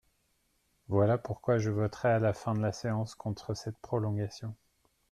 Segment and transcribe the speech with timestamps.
[0.87, 4.55] Voilà pourquoi je voterai à la fin de la séance contre cette prolongation.